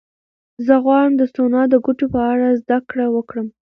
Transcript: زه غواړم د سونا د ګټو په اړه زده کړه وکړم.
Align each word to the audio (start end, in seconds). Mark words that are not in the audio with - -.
زه 0.65 0.73
غواړم 0.83 1.13
د 1.17 1.23
سونا 1.35 1.61
د 1.69 1.75
ګټو 1.85 2.05
په 2.13 2.19
اړه 2.31 2.47
زده 2.61 2.77
کړه 2.89 3.05
وکړم. 3.15 3.47